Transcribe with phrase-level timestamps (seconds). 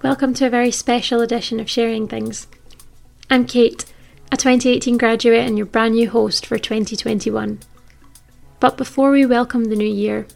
[0.00, 2.46] Welcome to a very special edition of Sharing Things.
[3.28, 3.84] I'm Kate,
[4.30, 7.58] a 2018 graduate and your brand new host for 2021.
[8.60, 10.28] But before we welcome the new year,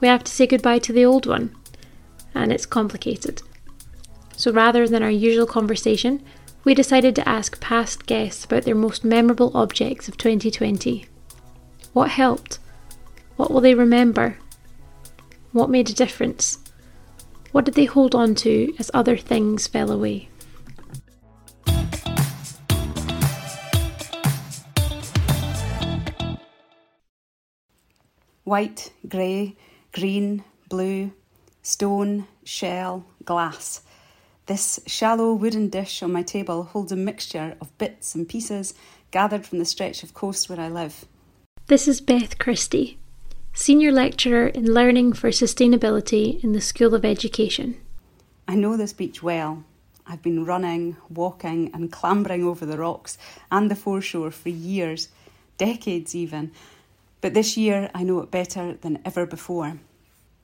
[0.00, 1.54] we have to say goodbye to the old one,
[2.34, 3.42] and it's complicated.
[4.38, 6.24] So rather than our usual conversation,
[6.64, 11.04] we decided to ask past guests about their most memorable objects of 2020.
[11.92, 12.58] What helped?
[13.36, 14.38] What will they remember?
[15.52, 16.56] What made a difference?
[17.52, 20.28] What did they hold on to as other things fell away?
[28.44, 29.56] White, grey,
[29.92, 31.12] green, blue,
[31.62, 33.82] stone, shell, glass.
[34.46, 38.74] This shallow wooden dish on my table holds a mixture of bits and pieces
[39.10, 41.04] gathered from the stretch of coast where I live.
[41.66, 42.99] This is Beth Christie,
[43.52, 47.76] Senior Lecturer in Learning for Sustainability in the School of Education.
[48.48, 49.64] I know this beach well.
[50.06, 53.18] I've been running, walking, and clambering over the rocks
[53.50, 55.08] and the foreshore for years,
[55.58, 56.52] decades even.
[57.20, 59.78] But this year I know it better than ever before.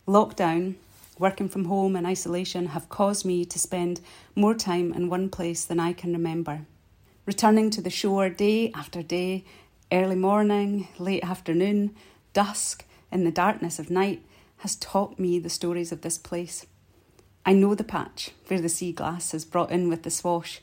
[0.06, 0.74] Lockdown,
[1.18, 4.00] working from home, and isolation have caused me to spend
[4.34, 6.66] more time in one place than I can remember.
[7.24, 9.44] Returning to the shore day after day,
[9.90, 11.94] early morning, late afternoon,
[12.34, 12.84] dusk,
[13.16, 14.22] in the darkness of night
[14.58, 16.66] has taught me the stories of this place.
[17.46, 20.60] I know the patch where the sea glass is brought in with the swash.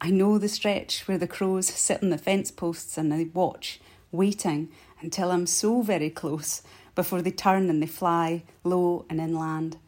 [0.00, 3.80] I know the stretch where the crows sit on the fence posts and they watch,
[4.12, 4.68] waiting
[5.00, 6.62] until I'm so very close
[6.94, 9.78] before they turn and they fly low and inland.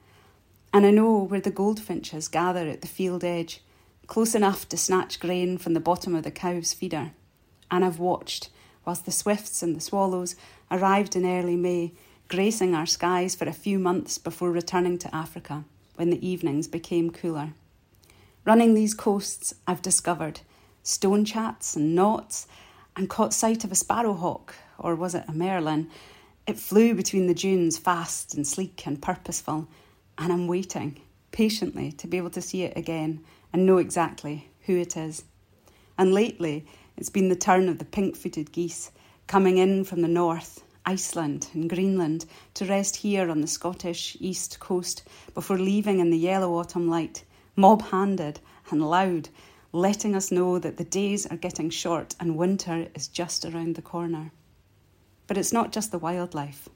[0.75, 3.63] And I know where the goldfinches gather at the field edge,
[4.09, 7.13] close enough to snatch grain from the bottom of the cow's feeder.
[7.71, 8.51] And I've watched
[8.85, 10.37] whilst the swifts and the swallows
[10.71, 11.93] arrived in early May,
[12.29, 15.65] gracing our skies for a few months before returning to Africa
[15.97, 17.53] when the evenings became cooler.
[18.45, 20.41] Running these coasts, I've discovered
[20.83, 22.47] stone chats and knots
[22.97, 25.91] and caught sight of a sparrowhawk, or was it a merlin?
[26.47, 29.69] It flew between the dunes fast and sleek and purposeful,
[30.17, 31.01] and I'm waiting
[31.33, 35.25] patiently to be able to see it again and know exactly who it is.
[35.99, 36.67] And lately,
[37.01, 38.93] it's been the turn of the pink footed geese
[39.27, 44.61] coming in from the north, Iceland and Greenland, to rest here on the Scottish east
[44.61, 45.03] coast
[45.33, 47.25] before leaving in the yellow autumn light,
[47.57, 48.39] mob handed
[48.71, 49.31] and loud,
[49.73, 53.83] letting us know that the days are getting short and winter is just around the
[53.83, 54.31] corner.
[55.27, 56.69] But it's not just the wildlife,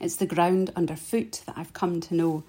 [0.00, 2.42] it's the ground underfoot that I've come to know.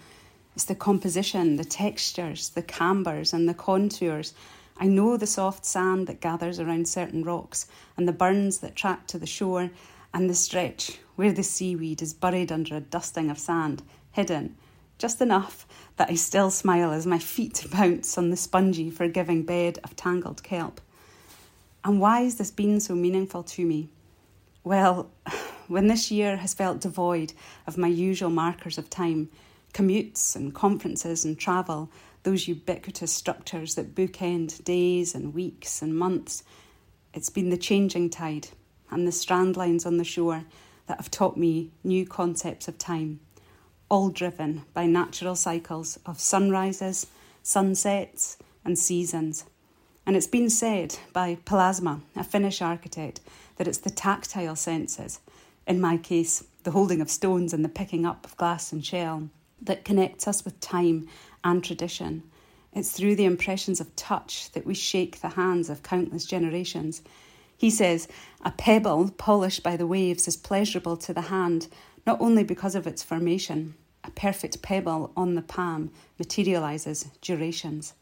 [0.56, 4.34] It's the composition, the textures, the cambers, and the contours
[4.80, 7.68] I know the soft sand that gathers around certain rocks,
[7.98, 9.72] and the burns that track to the shore,
[10.14, 14.56] and the stretch where the seaweed is buried under a dusting of sand, hidden,
[14.98, 15.68] just enough
[15.98, 20.44] that I still smile as my feet bounce on the spongy, forgiving bed of tangled
[20.44, 20.80] kelp.
[21.84, 23.90] And why has this been so meaningful to me?
[24.64, 25.10] Well,
[25.68, 27.34] when this year has felt devoid
[27.68, 29.30] of my usual markers of time,
[29.74, 31.90] commutes and conferences and travel,
[32.24, 36.44] those ubiquitous structures that bookend days and weeks and months.
[37.13, 38.50] It's been the changing tide
[38.91, 40.44] and the strand lines on the shore
[40.88, 43.19] that have taught me new concepts of time,
[43.90, 47.07] all driven by natural cycles of sunrises,
[47.44, 49.46] sunsets, and seasons.
[50.06, 53.22] And it's been said by Pallasmaa, a Finnish architect,
[53.57, 55.19] that it's the tactile senses,
[55.68, 59.30] in my case, the holding of stones and the picking up of glass and shell,
[59.62, 61.07] that connects us with time
[61.44, 62.24] and tradition.
[62.72, 67.02] It's through the impressions of touch that we shake the hands of countless generations.
[67.58, 68.08] He says,
[68.42, 71.68] A pebble polished by the waves is pleasurable to the hand,
[72.06, 73.74] not only because of its formation.
[74.04, 77.94] A perfect pebble on the palm materializes durations.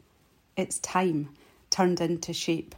[0.55, 1.29] It's time
[1.69, 2.75] turned into shape.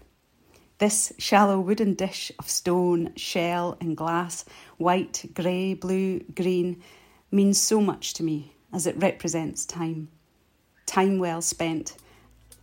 [0.78, 4.46] This shallow wooden dish of stone, shell, and glass,
[4.78, 6.82] white, grey, blue, green,
[7.32, 10.08] means so much to me as it represents time
[10.90, 11.96] time well spent,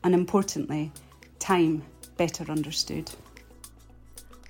[0.02, 0.90] and importantly,
[1.38, 1.84] time
[2.17, 3.12] better understood.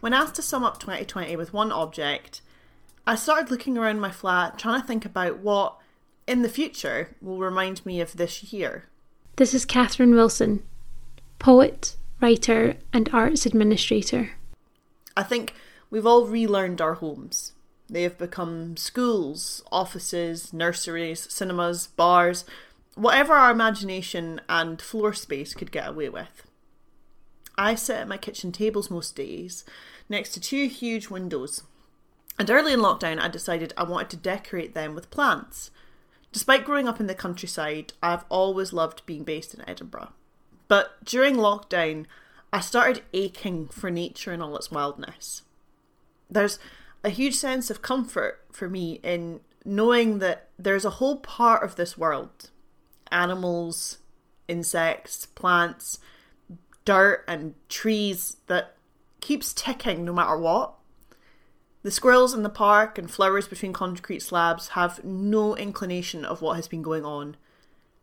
[0.01, 2.41] When asked to sum up 2020 with one object,
[3.07, 5.77] I started looking around my flat trying to think about what,
[6.27, 8.85] in the future, will remind me of this year.
[9.37, 10.63] This is Catherine Wilson,
[11.39, 14.31] poet, writer, and arts administrator.
[15.15, 15.53] I think
[15.91, 17.53] we've all relearned our homes.
[17.91, 22.47] They have become schools, offices, nurseries, cinemas, bars,
[22.97, 26.43] whatever our imagination and floor space could get away with.
[27.57, 29.65] I sit at my kitchen tables most days
[30.09, 31.63] next to two huge windows.
[32.39, 35.71] And early in lockdown, I decided I wanted to decorate them with plants.
[36.33, 40.13] Despite growing up in the countryside, I've always loved being based in Edinburgh.
[40.69, 42.07] But during lockdown,
[42.53, 45.43] I started aching for nature and all its wildness.
[46.31, 46.59] There's
[47.05, 51.77] a huge sense of comfort for me in knowing that there's a whole part of
[51.77, 52.51] this world
[53.11, 53.99] animals,
[54.49, 55.99] insects, plants,
[56.85, 58.77] dirt, and trees that
[59.21, 60.75] keeps ticking no matter what.
[61.83, 66.57] The squirrels in the park and flowers between concrete slabs have no inclination of what
[66.57, 67.37] has been going on,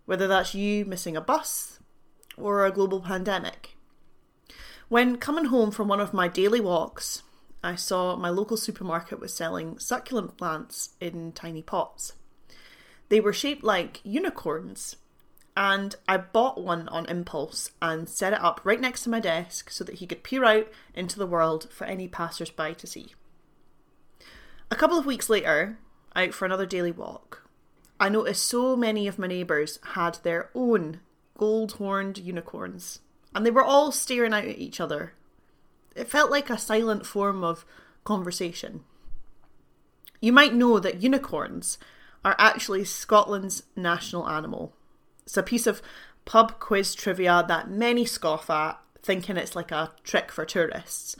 [0.05, 1.79] whether that's you missing a bus
[2.37, 3.75] or a global pandemic.
[4.89, 7.23] When coming home from one of my daily walks,
[7.63, 12.13] I saw my local supermarket was selling succulent plants in tiny pots.
[13.13, 14.95] They were shaped like unicorns,
[15.55, 19.69] and I bought one on impulse and set it up right next to my desk
[19.69, 23.13] so that he could peer out into the world for any passers by to see.
[24.71, 25.77] A couple of weeks later,
[26.15, 27.47] out for another daily walk,
[27.99, 30.99] I noticed so many of my neighbours had their own
[31.37, 33.01] gold horned unicorns,
[33.35, 35.13] and they were all staring out at each other.
[35.95, 37.63] It felt like a silent form of
[38.05, 38.83] conversation.
[40.19, 41.77] You might know that unicorns
[42.23, 44.75] are actually Scotland's national animal.
[45.23, 45.81] It's a piece of
[46.25, 51.15] pub quiz trivia that many scoff at, thinking it's like a trick for tourists.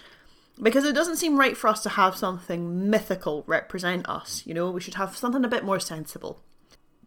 [0.62, 4.70] Because it doesn't seem right for us to have something mythical represent us, you know,
[4.70, 6.42] we should have something a bit more sensible.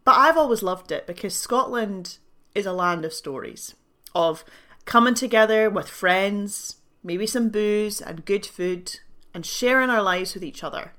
[0.03, 2.17] But I've always loved it because Scotland
[2.53, 3.73] is a land of stories,
[4.13, 4.43] of
[4.85, 8.99] coming together with friends, maybe some booze and good food,
[9.33, 10.93] and sharing our lives with each other.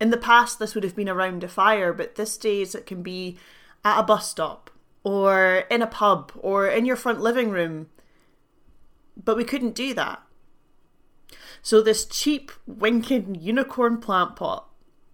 [0.00, 3.02] In the past, this would have been around a fire, but these days it can
[3.02, 3.38] be
[3.84, 4.70] at a bus stop,
[5.04, 7.88] or in a pub, or in your front living room.
[9.16, 10.22] But we couldn't do that.
[11.62, 14.68] So, this cheap, winking unicorn plant pot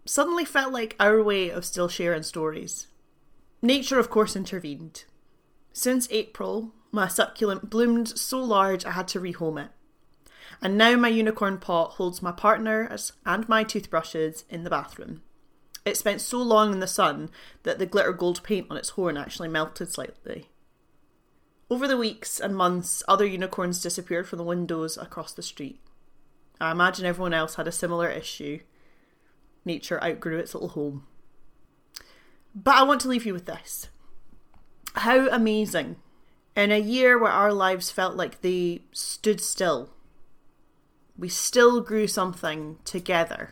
[0.04, 2.88] suddenly felt like our way of still sharing stories.
[3.62, 5.04] Nature, of course, intervened.
[5.72, 9.70] Since April, my succulent bloomed so large I had to rehome it.
[10.62, 15.22] And now my unicorn pot holds my partner's and my toothbrushes in the bathroom.
[15.84, 17.30] It spent so long in the sun
[17.64, 20.46] that the glitter gold paint on its horn actually melted slightly.
[21.68, 25.80] Over the weeks and months, other unicorns disappeared from the windows across the street.
[26.60, 28.60] I imagine everyone else had a similar issue.
[29.64, 31.06] Nature outgrew its little home.
[32.54, 33.88] But I want to leave you with this.
[34.94, 35.96] How amazing.
[36.54, 39.90] In a year where our lives felt like they stood still,
[41.18, 43.50] we still grew something together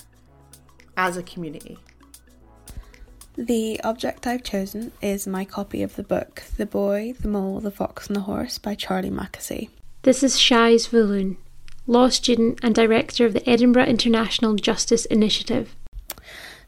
[0.97, 1.79] as a community.
[3.37, 7.71] The object I've chosen is my copy of the book The Boy, the Mole, the
[7.71, 9.71] Fox and the Horse by Charlie Mackesy.
[10.03, 11.37] This is Shais Vulloon,
[11.87, 15.75] law student and director of the Edinburgh International Justice Initiative.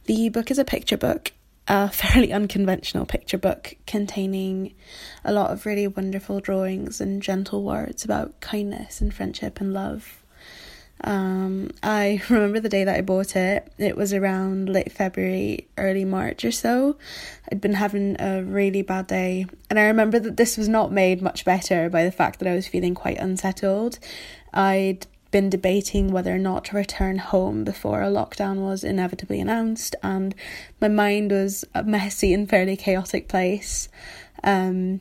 [0.05, 1.33] The book is a picture book
[1.69, 4.75] a fairly unconventional picture book containing
[5.25, 10.21] a lot of really wonderful drawings and gentle words about kindness and friendship and love.
[11.04, 13.72] Um, I remember the day that I bought it.
[13.78, 16.96] It was around late February, early March or so.
[17.50, 21.22] I'd been having a really bad day, and I remember that this was not made
[21.22, 23.99] much better by the fact that I was feeling quite unsettled.
[24.52, 29.96] I'd been debating whether or not to return home before a lockdown was inevitably announced,
[30.02, 30.34] and
[30.81, 33.88] my mind was a messy and fairly chaotic place.
[34.44, 35.00] Um,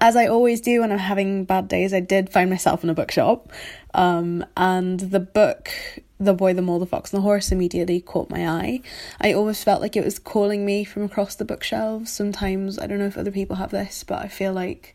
[0.00, 2.94] as I always do when I'm having bad days, I did find myself in a
[2.94, 3.52] bookshop,
[3.94, 5.70] um, and the book,
[6.18, 8.80] The Boy, the Mole, the Fox, and the Horse, immediately caught my eye.
[9.20, 12.12] I always felt like it was calling me from across the bookshelves.
[12.12, 14.94] Sometimes, I don't know if other people have this, but I feel like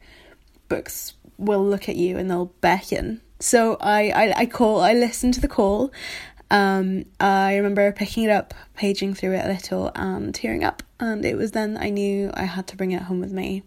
[0.67, 5.33] books will look at you and they'll beckon so I, I, I call, I listen
[5.33, 5.91] to the call.
[6.53, 10.83] Um, I remember picking it up, paging through it a little, and tearing up.
[10.99, 13.63] And it was then I knew I had to bring it home with me.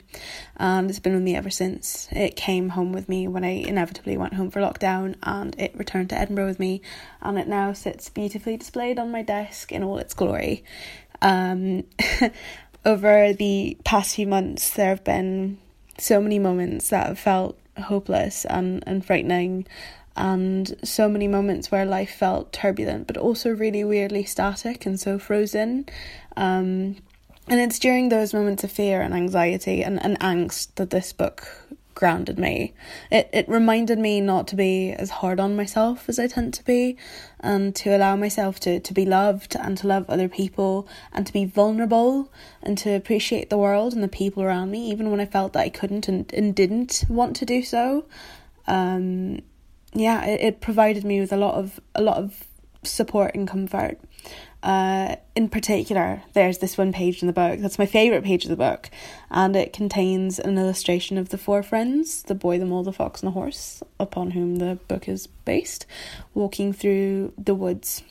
[0.56, 2.06] And it's been with me ever since.
[2.12, 6.10] It came home with me when I inevitably went home for lockdown, and it returned
[6.10, 6.80] to Edinburgh with me.
[7.20, 10.62] And it now sits beautifully displayed on my desk in all its glory.
[11.20, 11.82] Um,
[12.84, 15.58] over the past few months, there have been
[15.98, 19.66] so many moments that have felt hopeless and, and frightening
[20.16, 25.18] and so many moments where life felt turbulent but also really weirdly static and so
[25.18, 25.86] frozen
[26.36, 26.96] um,
[27.48, 31.48] and it's during those moments of fear and anxiety and, and angst that this book
[31.96, 32.74] grounded me.
[33.10, 36.64] It it reminded me not to be as hard on myself as I tend to
[36.64, 36.96] be
[37.40, 41.32] and to allow myself to, to be loved and to love other people and to
[41.32, 42.30] be vulnerable
[42.62, 45.60] and to appreciate the world and the people around me even when I felt that
[45.60, 48.04] I couldn't and, and didn't want to do so.
[48.68, 49.40] Um
[50.00, 52.44] yeah, it, it provided me with a lot of a lot of
[52.82, 53.98] support and comfort.
[54.62, 58.50] Uh, in particular, there's this one page in the book that's my favourite page of
[58.50, 58.90] the book,
[59.30, 63.22] and it contains an illustration of the four friends the boy, the mole, the fox,
[63.22, 65.86] and the horse, upon whom the book is based,
[66.34, 68.02] walking through the woods.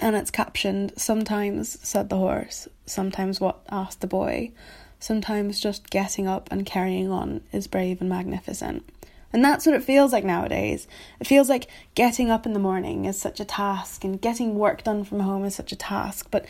[0.00, 4.50] And it's captioned, Sometimes, said the horse, sometimes what asked the boy,
[4.98, 8.84] sometimes just getting up and carrying on is brave and magnificent.
[9.32, 10.86] And that's what it feels like nowadays.
[11.20, 14.84] It feels like getting up in the morning is such a task and getting work
[14.84, 16.28] done from home is such a task.
[16.30, 16.44] But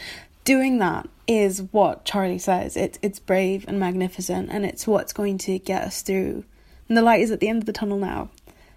[0.44, 2.76] doing that is what Charlie says.
[2.76, 6.44] It's it's brave and magnificent and it's what's going to get us through.
[6.88, 8.30] And the light is at the end of the tunnel now.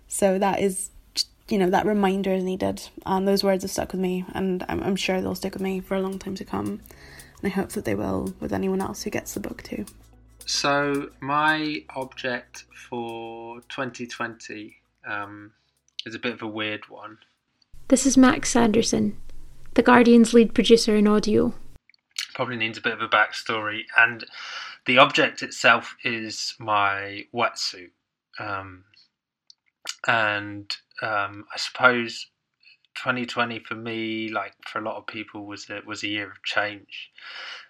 [0.07, 0.91] So that is
[1.47, 2.89] you know, that reminder is needed.
[3.05, 5.79] And those words have stuck with me and I'm I'm sure they'll stick with me
[5.79, 6.81] for a long time to come.
[7.41, 9.85] And I hope that they will with anyone else who gets the book too.
[10.45, 14.75] So my object for 2020
[15.07, 15.51] um,
[16.05, 17.17] is a bit of a weird one.
[17.87, 19.17] This is Max Sanderson,
[19.73, 21.53] The Guardian's lead producer in audio.
[22.35, 24.23] Probably needs a bit of a backstory, and
[24.85, 27.91] the object itself is my wetsuit.
[28.39, 28.83] Um,
[30.07, 32.27] and um, I suppose
[32.95, 36.43] 2020 for me, like for a lot of people, was a, was a year of
[36.43, 37.11] change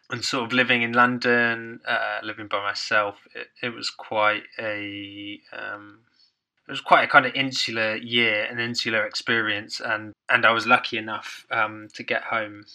[0.09, 5.39] and sort of living in London, uh, living by myself, it, it was quite a
[5.51, 5.99] um,
[6.67, 10.67] it was quite a kind of insular year, an insular experience, and and I was
[10.67, 12.65] lucky enough um, to get home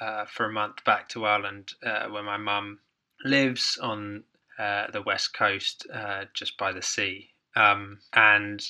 [0.00, 2.80] uh, for a month back to Ireland, uh, where my mum
[3.24, 4.24] lives on
[4.58, 8.62] uh, the west coast, uh, just by the sea, um, and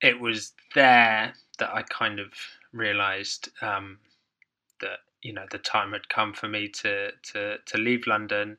[0.00, 2.32] it was there that I kind of
[2.72, 3.98] realised um,
[5.22, 8.56] you know the time had come for me to to to leave London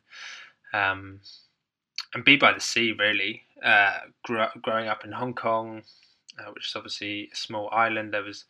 [0.73, 1.19] um,
[2.13, 2.93] and be by the sea.
[2.97, 5.83] Really, uh, grew growing up in Hong Kong,
[6.39, 8.13] uh, which is obviously a small island.
[8.13, 8.45] There was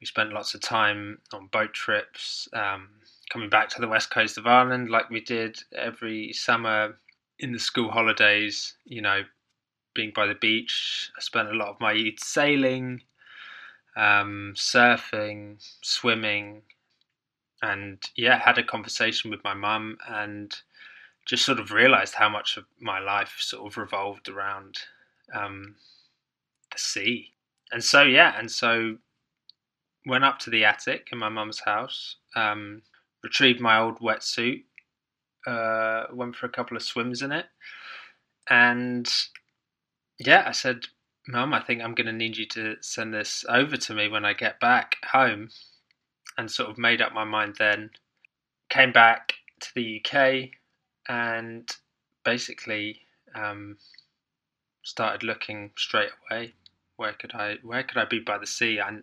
[0.00, 2.88] we spent lots of time on boat trips, um,
[3.30, 6.98] coming back to the west coast of Ireland like we did every summer
[7.38, 8.74] in the school holidays.
[8.84, 9.22] You know,
[9.94, 11.10] being by the beach.
[11.16, 13.02] I spent a lot of my youth sailing.
[13.96, 16.60] Um, surfing, swimming,
[17.66, 20.54] and yeah, had a conversation with my mum and
[21.26, 24.78] just sort of realized how much of my life sort of revolved around
[25.34, 25.74] um,
[26.72, 27.32] the sea.
[27.72, 28.98] And so yeah, and so
[30.06, 32.82] went up to the attic in my mum's house, um,
[33.24, 34.62] retrieved my old wetsuit,
[35.46, 37.46] uh, went for a couple of swims in it,
[38.48, 39.08] and
[40.18, 40.86] yeah, I said,
[41.26, 44.24] "Mum, I think I'm going to need you to send this over to me when
[44.24, 45.50] I get back home."
[46.38, 47.90] And sort of made up my mind then.
[48.68, 50.50] Came back to the UK
[51.08, 51.70] and
[52.24, 53.00] basically
[53.34, 53.76] um,
[54.82, 56.54] started looking straight away.
[56.96, 58.78] Where could I where could I be by the sea?
[58.78, 59.02] And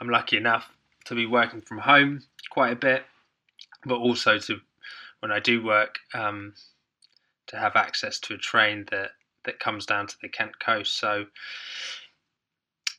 [0.00, 0.70] I'm lucky enough
[1.06, 3.04] to be working from home quite a bit,
[3.84, 4.60] but also to
[5.20, 6.54] when I do work um,
[7.48, 9.10] to have access to a train that
[9.44, 10.96] that comes down to the Kent coast.
[10.96, 11.26] So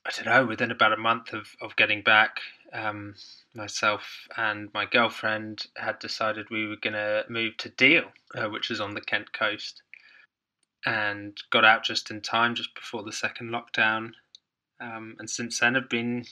[0.05, 0.45] I don't know.
[0.45, 2.39] Within about a month of of getting back,
[2.73, 3.15] um,
[3.53, 8.71] myself and my girlfriend had decided we were going to move to Deal, uh, which
[8.71, 9.81] is on the Kent coast,
[10.85, 14.11] and got out just in time, just before the second lockdown.
[14.79, 16.25] Um, and since then, I've been,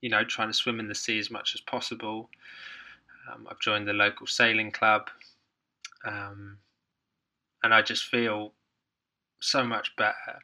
[0.00, 2.30] you know, trying to swim in the sea as much as possible.
[3.30, 5.08] Um, I've joined the local sailing club,
[6.04, 6.58] um,
[7.62, 8.52] and I just feel
[9.40, 10.40] so much better.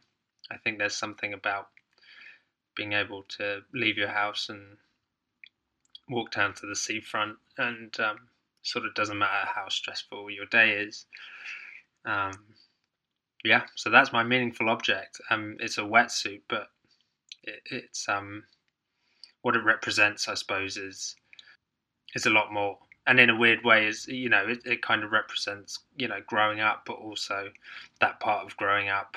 [0.50, 1.68] I think there's something about
[2.76, 4.76] being able to leave your house and
[6.12, 8.28] walk down to the seafront, and um,
[8.62, 11.06] sort of doesn't matter how stressful your day is.
[12.04, 12.32] Um,
[13.44, 15.20] yeah, so that's my meaningful object.
[15.30, 16.68] Um, it's a wetsuit, but
[17.42, 18.44] it, it's um,
[19.42, 21.16] what it represents, I suppose, is
[22.14, 22.78] is a lot more.
[23.04, 26.20] And in a weird way, is you know, it, it kind of represents you know
[26.26, 27.48] growing up, but also
[28.00, 29.16] that part of growing up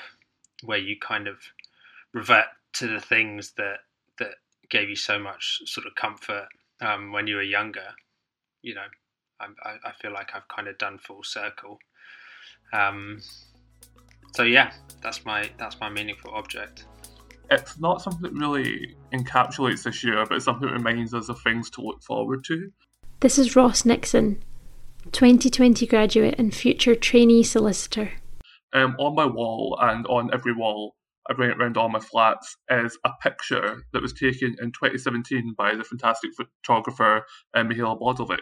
[0.64, 1.38] where you kind of
[2.12, 3.80] revert to the things that
[4.18, 4.34] that
[4.70, 6.48] gave you so much sort of comfort
[6.80, 7.88] um, when you were younger.
[8.62, 8.86] You know,
[9.40, 11.78] I, I feel like I've kind of done full circle.
[12.72, 13.20] Um,
[14.34, 16.86] so yeah, that's my that's my meaningful object.
[17.50, 21.40] It's not something that really encapsulates this year, but it's something that reminds us of
[21.42, 22.72] things to look forward to.
[23.20, 24.42] This is Ross Nixon,
[25.12, 28.12] 2020 graduate and future trainee solicitor.
[28.72, 30.95] Um, on my wall and on every wall
[31.28, 35.54] I bring it around all my flats, is a picture that was taken in 2017
[35.56, 38.38] by the fantastic photographer uh, Mihaela Bodlovic.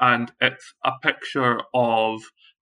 [0.00, 2.20] And it's a picture of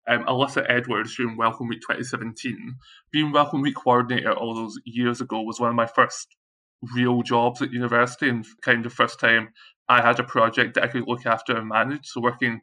[0.09, 2.77] um, Alyssa Edwards during Welcome Week 2017.
[3.11, 6.37] Being Welcome Week coordinator all those years ago was one of my first
[6.95, 9.49] real jobs at university and kind of first time
[9.89, 12.07] I had a project that I could look after and manage.
[12.07, 12.61] So working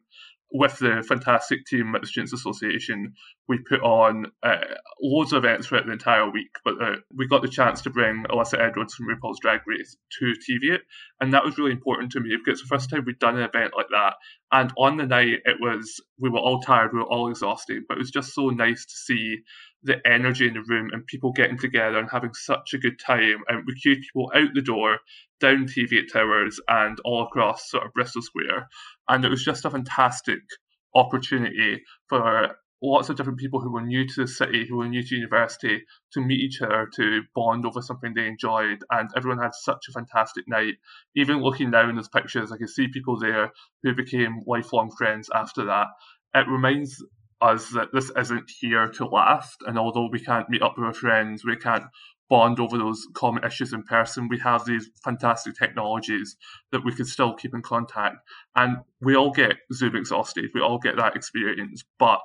[0.52, 3.14] with the fantastic team at the Students Association,
[3.48, 4.58] we put on uh,
[5.02, 6.52] loads of events throughout the entire week.
[6.64, 10.34] But uh, we got the chance to bring Alyssa Edwards from RuPaul's Drag Race to
[10.46, 10.82] Teviot
[11.22, 13.48] and that was really important to me because it's the first time we'd done an
[13.48, 14.16] event like that.
[14.52, 17.98] And on the night, it was we were all tired, we were all exhausted, but
[17.98, 19.38] it was just so nice to see
[19.84, 23.44] the energy in the room and people getting together and having such a good time.
[23.48, 24.98] And we queued people out the door,
[25.40, 28.68] down Teviot Towers, and all across sort of Bristo Square.
[29.12, 30.40] And it was just a fantastic
[30.96, 35.04] opportunity for lots of different people who were new to the city, who were new
[35.04, 38.86] to university, to meet each other, to bond over something they enjoyed.
[38.90, 40.76] And everyone had such a fantastic night.
[41.14, 43.52] Even looking now in those pictures, I can see people there
[43.84, 45.88] who became lifelong friends after that.
[46.34, 47.04] It reminds
[47.42, 49.58] us that this isn't here to last.
[49.68, 51.84] And although we can't meet up with our friends, we can't
[52.32, 56.38] bond over those common issues in person, we have these fantastic technologies
[56.72, 58.16] that we can still keep in contact.
[58.56, 61.84] And we all get Zoom exhausted, we all get that experience.
[62.00, 62.22] But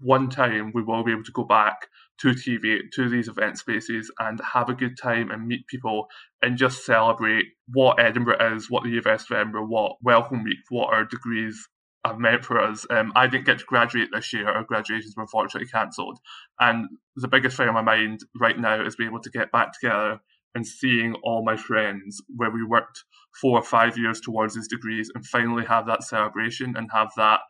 [0.00, 1.86] one time we will be able to go back
[2.22, 6.08] to Teviot, to these event spaces, and have a good time and meet people
[6.42, 10.92] and just celebrate what Edinburgh is, what the University of Edinburgh, what Welcome Week, what
[10.92, 11.68] our degrees
[12.04, 12.86] have meant for us.
[12.90, 14.48] Um, I didn't get to graduate this year.
[14.48, 16.18] Our graduations were unfortunately cancelled.
[16.58, 19.72] And the biggest thing on my mind right now is being able to get back
[19.78, 20.20] together
[20.54, 23.04] and seeing all my friends where we worked
[23.40, 27.40] four or five years towards these degrees and finally have that celebration and have that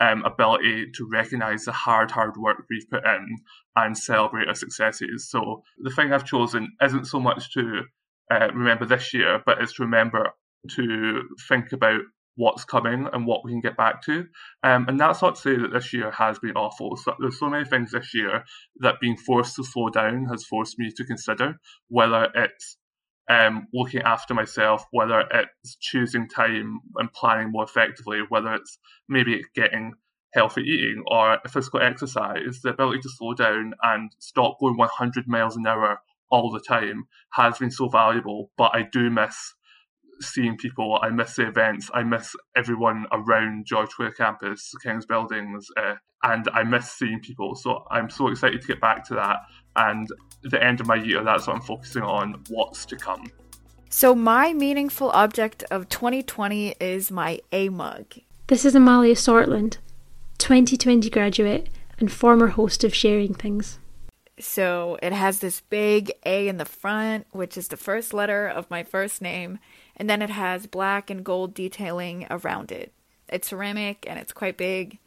[0.00, 3.36] um, ability to recognize the hard, hard work we've put in
[3.76, 5.28] and celebrate our successes.
[5.28, 7.82] So the thing I've chosen isn't so much to
[8.30, 10.30] uh, remember this year, but it's to remember
[10.70, 12.00] to think about
[12.36, 14.26] what's coming and what we can get back to.
[14.62, 16.96] Um, and that's not to say that this year has been awful.
[16.96, 18.44] So there's so many things this year
[18.80, 21.56] that being forced to slow down has forced me to consider,
[21.88, 22.76] whether it's
[23.28, 28.78] um, looking after myself, whether it's choosing time and planning more effectively, whether it's
[29.08, 29.94] maybe getting
[30.34, 35.56] healthy eating or physical exercise, the ability to slow down and stop going 100 miles
[35.56, 38.50] an hour all the time has been so valuable.
[38.58, 39.54] But I do miss
[40.20, 40.98] seeing people.
[41.02, 41.90] I miss the events.
[41.94, 47.54] I miss everyone around George Square campus, King's buildings, uh, and I miss seeing people.
[47.54, 49.38] So I'm so excited to get back to that.
[49.76, 50.08] And
[50.42, 52.42] the end of my year, that's what I'm focusing on.
[52.48, 53.30] What's to come.
[53.88, 58.14] So my meaningful object of 2020 is my A mug.
[58.48, 59.78] This is Amalia Sortland,
[60.38, 63.78] 2020 graduate and former host of Sharing Things.
[64.38, 68.70] So it has this big A in the front, which is the first letter of
[68.70, 69.58] my first name,
[69.96, 72.92] and then it has black and gold detailing around it.
[73.28, 74.98] It's ceramic and it's quite big,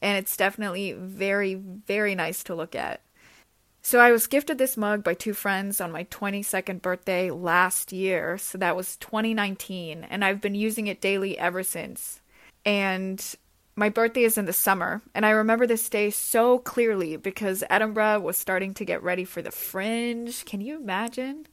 [0.00, 3.00] and it's definitely very, very nice to look at.
[3.82, 8.36] So I was gifted this mug by two friends on my 22nd birthday last year,
[8.36, 12.20] so that was 2019, and I've been using it daily ever since.
[12.64, 13.24] And
[13.76, 18.20] my birthday is in the summer, and I remember this day so clearly because Edinburgh
[18.20, 20.44] was starting to get ready for the fringe.
[20.46, 21.46] Can you imagine?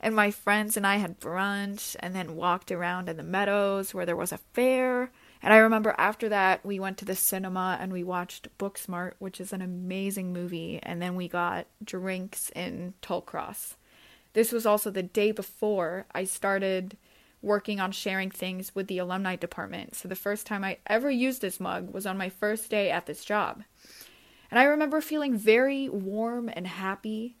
[0.00, 4.04] And my friends and I had brunch and then walked around in the meadows where
[4.04, 5.10] there was a fair.
[5.42, 9.40] And I remember after that, we went to the cinema and we watched Booksmart, which
[9.40, 10.80] is an amazing movie.
[10.82, 13.74] And then we got drinks in Tollcross.
[14.34, 16.96] This was also the day before I started
[17.40, 19.94] working on sharing things with the alumni department.
[19.94, 23.06] So the first time I ever used this mug was on my first day at
[23.06, 23.62] this job.
[24.50, 27.36] And I remember feeling very warm and happy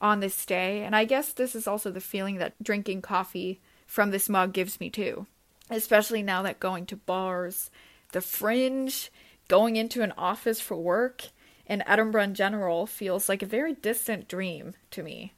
[0.00, 0.82] on this day.
[0.82, 4.80] And I guess this is also the feeling that drinking coffee from this mug gives
[4.80, 5.26] me too.
[5.70, 7.70] Especially now that going to bars,
[8.12, 9.10] the fringe,
[9.48, 11.28] going into an office for work,
[11.66, 15.34] and Edinburgh in general feels like a very distant dream to me.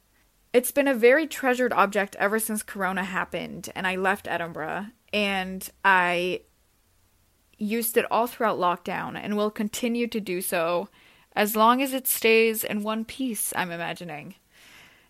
[0.53, 5.69] It's been a very treasured object ever since Corona happened and I left Edinburgh, and
[5.83, 6.41] I
[7.57, 10.89] used it all throughout lockdown and will continue to do so
[11.33, 14.35] as long as it stays in one piece, I'm imagining.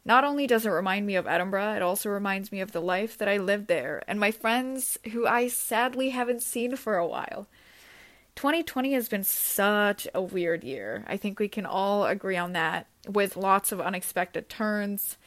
[0.03, 3.17] Not only does it remind me of Edinburgh, it also reminds me of the life
[3.17, 7.47] that I lived there and my friends who I sadly haven't seen for a while.
[8.35, 11.03] 2020 has been such a weird year.
[11.07, 15.17] I think we can all agree on that, with lots of unexpected turns.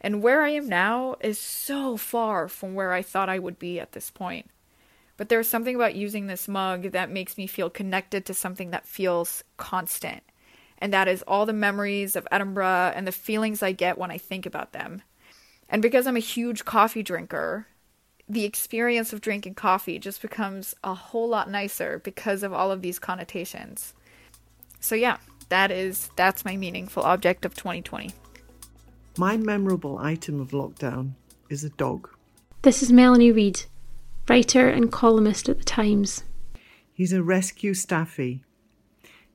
[0.00, 3.80] And where I am now is so far from where I thought I would be
[3.80, 4.50] at this point.
[5.16, 8.86] But there's something about using this mug that makes me feel connected to something that
[8.86, 10.22] feels constant
[10.82, 14.18] and that is all the memories of Edinburgh and the feelings I get when I
[14.18, 15.02] think about them.
[15.68, 17.68] And because I'm a huge coffee drinker,
[18.28, 22.82] the experience of drinking coffee just becomes a whole lot nicer because of all of
[22.82, 23.94] these connotations.
[24.80, 25.18] So yeah,
[25.50, 28.10] that is that's my meaningful object of 2020.
[29.16, 31.12] My memorable item of lockdown
[31.48, 32.10] is a dog.
[32.62, 33.66] This is Melanie Reid,
[34.28, 36.24] writer and columnist at The Times.
[36.92, 38.42] He's a rescue staffy.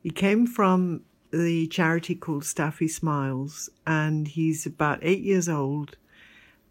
[0.04, 5.98] He came from the charity called Staffy Smiles, and he's about eight years old.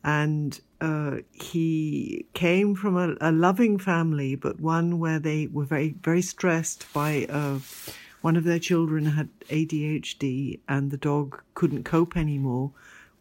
[0.03, 5.97] And uh, he came from a, a, loving family, but one where they were very,
[6.03, 7.59] very stressed by uh,
[8.21, 12.71] one of their children had ADHD, and the dog couldn't cope anymore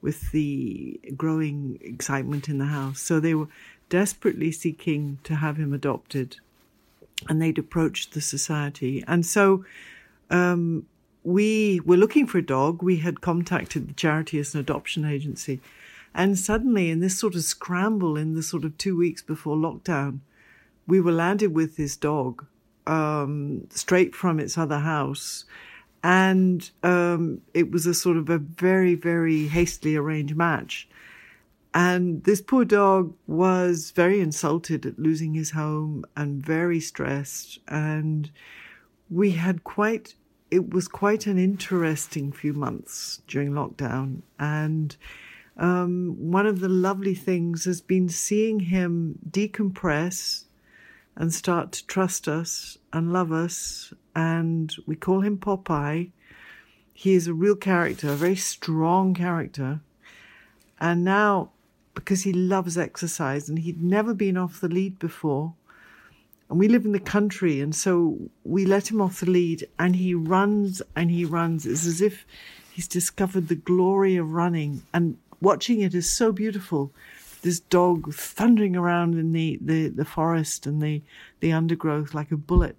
[0.02, 3.02] with the growing excitement in the house.
[3.02, 3.48] So they were
[3.90, 6.38] desperately seeking to have him adopted,
[7.28, 9.04] and they'd approached the society.
[9.08, 9.66] And so
[10.30, 10.86] um,
[11.26, 12.84] we were looking for a dog.
[12.84, 15.60] We had contacted the charity as an adoption agency.
[16.14, 20.20] And suddenly, in this sort of scramble, in the sort of two weeks before lockdown,
[20.88, 22.46] we were landed with this dog
[22.88, 25.46] um, straight from its other house.
[26.04, 30.88] And um, it was a sort of a very, very hastily arranged match.
[31.74, 37.60] And this poor dog was very insulted at losing his home and very stressed.
[37.68, 38.30] And
[39.10, 40.14] we had quite,
[40.52, 44.22] it was quite an interesting few months during lockdown.
[44.40, 44.96] And
[45.58, 50.46] um, one of the lovely things has been seeing him decompress
[51.16, 53.94] and start to trust us and love us.
[54.16, 56.12] And we call him Popeye.
[56.94, 59.82] He is a real character, a very strong character.
[60.80, 61.52] And now
[61.96, 65.54] because he loves exercise and he'd never been off the lead before.
[66.50, 69.96] And we live in the country, and so we let him off the lead, and
[69.96, 71.66] he runs and he runs.
[71.66, 72.26] It's as if
[72.72, 76.92] he's discovered the glory of running, and watching it is so beautiful.
[77.42, 81.02] This dog thundering around in the, the, the forest and the,
[81.40, 82.76] the undergrowth like a bullet,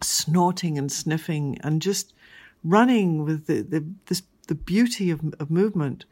[0.00, 2.12] snorting and sniffing, and just
[2.62, 6.04] running with the, the, this, the beauty of, of movement.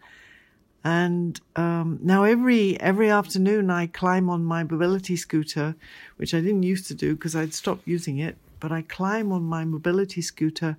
[0.84, 5.76] And um, now every every afternoon I climb on my mobility scooter,
[6.16, 8.36] which I didn't used to do because I'd stopped using it.
[8.58, 10.76] But I climb on my mobility scooter,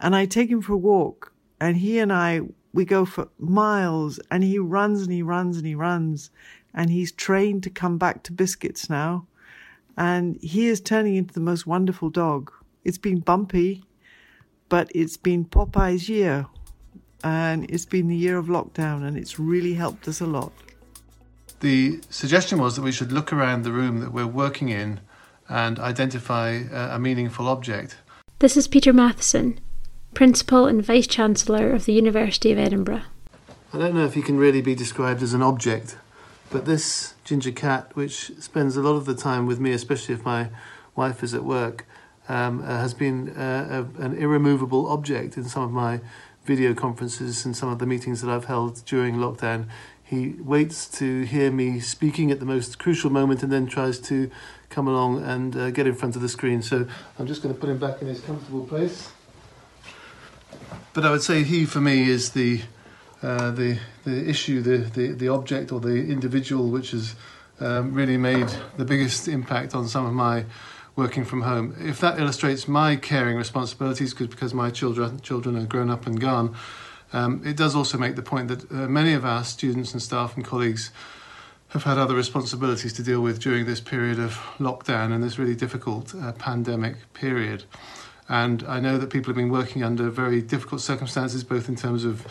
[0.00, 1.32] and I take him for a walk.
[1.60, 2.42] And he and I
[2.72, 6.30] we go for miles, and he runs and he runs and he runs,
[6.72, 9.26] and he's trained to come back to biscuits now,
[9.96, 12.52] and he is turning into the most wonderful dog.
[12.84, 13.84] It's been bumpy,
[14.68, 16.46] but it's been Popeye's year
[17.24, 20.52] and it's been the year of lockdown and it's really helped us a lot.
[21.60, 25.00] The suggestion was that we should look around the room that we're working in
[25.48, 27.96] and identify a meaningful object.
[28.40, 29.58] This is Peter Mathieson,
[30.12, 33.02] Principal and Vice Chancellor of the University of Edinburgh.
[33.72, 35.96] I don't know if he can really be described as an object,
[36.50, 40.24] but this ginger cat, which spends a lot of the time with me, especially if
[40.24, 40.50] my
[40.94, 41.86] wife is at work,
[42.28, 46.00] um, uh, has been uh, a, an irremovable object in some of my
[46.44, 49.66] video conferences and some of the meetings that I've held during lockdown.
[50.02, 54.30] He waits to hear me speaking at the most crucial moment and then tries to
[54.68, 56.60] come along and uh, get in front of the screen.
[56.62, 56.86] So
[57.18, 59.10] I'm just going to put him back in his comfortable place.
[60.92, 62.60] But I would say he, for me, is the
[63.22, 67.16] uh, the the issue, the, the the object or the individual, which has
[67.60, 70.44] um, really made the biggest impact on some of my
[70.96, 71.74] working from home.
[71.80, 76.54] If that illustrates my caring responsibilities, because my children children are grown up and gone,
[77.12, 80.36] um, it does also make the point that uh, many of our students and staff
[80.36, 80.90] and colleagues
[81.68, 85.56] have had other responsibilities to deal with during this period of lockdown and this really
[85.56, 87.64] difficult uh, pandemic period.
[88.28, 92.04] And I know that people have been working under very difficult circumstances, both in terms
[92.04, 92.26] of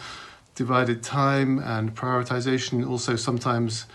[0.56, 3.86] divided time and prioritization, also sometimes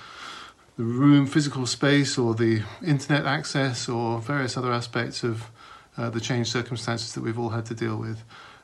[0.79, 5.51] the room, physical space, or the internet access, or various other aspects of
[5.97, 8.23] uh, the changed circumstances that we've all had to deal with.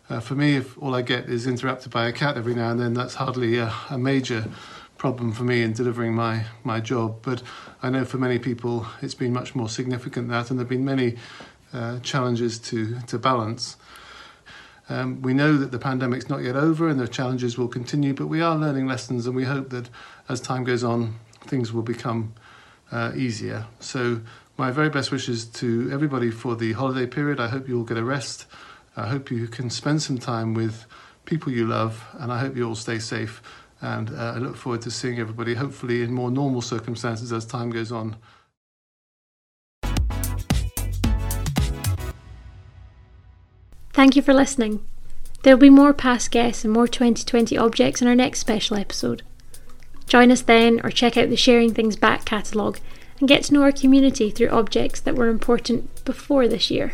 [0.08, 2.78] Uh, for me, if all I get is interrupted by a cat every now and
[2.78, 4.44] then, that's hardly a, a major
[4.96, 7.18] problem for me in delivering my, my job.
[7.20, 7.42] But
[7.82, 10.84] I know for many people it's been much more significant that, and there have been
[10.84, 11.16] many
[11.72, 13.76] uh, challenges to, to balance.
[14.88, 18.28] Um, we know that the pandemic's not yet over and the challenges will continue, but
[18.28, 19.88] we are learning lessons, and we hope that
[20.28, 22.34] as time goes on, things will become
[22.92, 23.66] uh, easier.
[23.80, 24.20] So,
[24.56, 27.40] my very best wishes to everybody for the holiday period.
[27.40, 28.46] I hope you all get a rest.
[28.96, 30.86] I hope you can spend some time with
[31.24, 33.42] people you love, and I hope you all stay safe.
[33.80, 37.70] And uh, I look forward to seeing everybody, hopefully, in more normal circumstances as time
[37.70, 38.16] goes on.
[43.92, 44.84] Thank you for listening.
[45.42, 49.22] There will be more past guests and more 2020 objects in our next special episode.
[50.14, 52.78] Join us then or check out the Sharing Things Back catalogue
[53.18, 56.92] and get to know our community through objects that were important before this year.